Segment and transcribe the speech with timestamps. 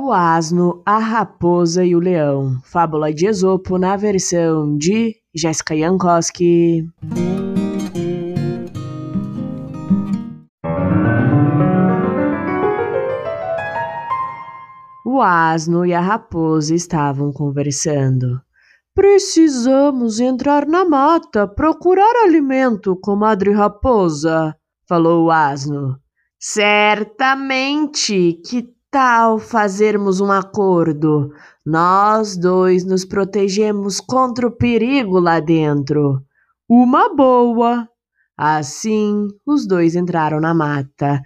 [0.00, 2.60] O asno, a raposa e o leão.
[2.62, 6.88] Fábula de Esopo na versão de Jéssica Jankowski.
[15.04, 18.40] O asno e a raposa estavam conversando.
[18.94, 24.54] Precisamos entrar na mata, procurar alimento, comadre raposa,
[24.88, 25.98] falou o asno.
[26.38, 31.30] Certamente, que tal fazermos um acordo?
[31.64, 36.22] Nós dois nos protegemos contra o perigo lá dentro.
[36.68, 37.88] Uma boa.
[38.36, 41.22] Assim, os dois entraram na mata.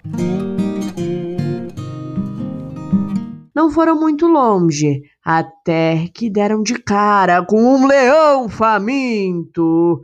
[3.55, 10.01] Não foram muito longe, até que deram de cara com um leão faminto.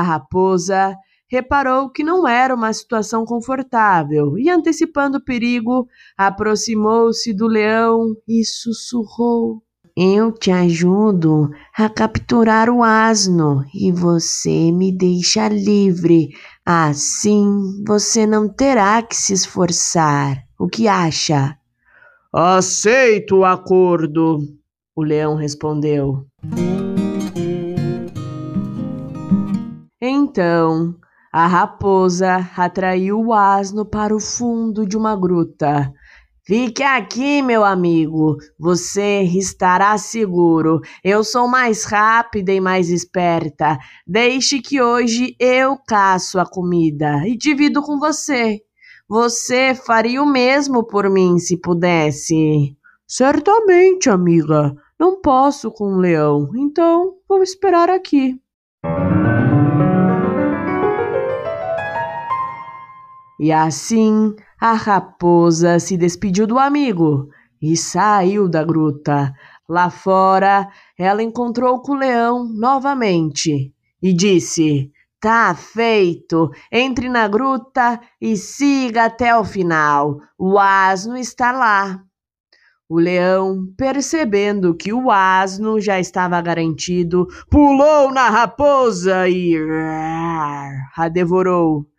[0.00, 0.96] A raposa
[1.28, 8.42] reparou que não era uma situação confortável e, antecipando o perigo, aproximou-se do leão e
[8.42, 9.62] sussurrou:
[9.94, 16.30] eu te ajudo a capturar o asno e você me deixa livre.
[16.64, 20.42] Assim você não terá que se esforçar.
[20.58, 21.54] O que acha?
[22.32, 24.38] Aceito o acordo,
[24.96, 26.24] o leão respondeu.
[30.12, 30.96] Então,
[31.32, 35.92] a raposa atraiu o asno para o fundo de uma gruta.
[36.44, 38.36] Fique aqui, meu amigo.
[38.58, 40.80] Você estará seguro.
[41.04, 43.78] Eu sou mais rápida e mais esperta.
[44.04, 48.60] Deixe que hoje eu caço a comida e divido com você.
[49.08, 52.76] Você faria o mesmo por mim se pudesse.
[53.06, 54.74] Certamente, amiga.
[54.98, 58.40] Não posso com um leão, então vou esperar aqui.
[63.42, 67.30] E assim a raposa se despediu do amigo
[67.60, 69.32] e saiu da gruta.
[69.66, 70.68] Lá fora,
[70.98, 76.50] ela encontrou com o leão novamente e disse: Tá feito.
[76.70, 80.18] Entre na gruta e siga até o final.
[80.38, 81.98] O asno está lá.
[82.86, 89.56] O leão, percebendo que o asno já estava garantido, pulou na raposa e
[90.94, 91.89] a devorou.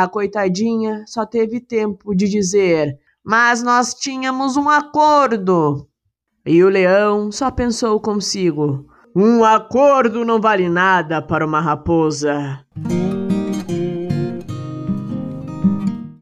[0.00, 5.86] A coitadinha só teve tempo de dizer: Mas nós tínhamos um acordo.
[6.46, 12.64] E o leão só pensou consigo: Um acordo não vale nada para uma raposa.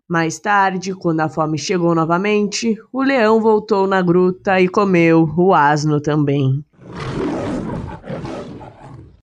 [0.09, 5.55] Mais tarde, quando a fome chegou novamente, o leão voltou na gruta e comeu o
[5.55, 6.65] asno também.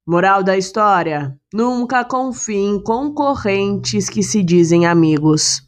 [0.07, 5.63] Moral da história: nunca confie em concorrentes que se dizem amigos.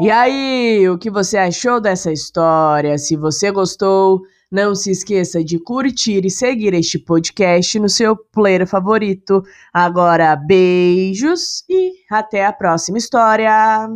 [0.00, 2.96] E aí, o que você achou dessa história?
[2.96, 8.66] Se você gostou, não se esqueça de curtir e seguir este podcast no seu player
[8.66, 9.42] favorito.
[9.72, 13.86] Agora, beijos e até a próxima história!